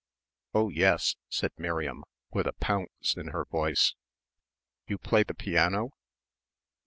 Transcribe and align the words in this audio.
"Oh, 0.55 0.69
yes," 0.69 1.15
said 1.29 1.51
Miriam, 1.59 2.03
with 2.31 2.47
a 2.47 2.53
pounce 2.53 3.13
in 3.15 3.27
her 3.27 3.45
voice. 3.45 3.93
"You 4.87 4.97
play 4.97 5.21
the 5.21 5.35
piano?" 5.35 5.91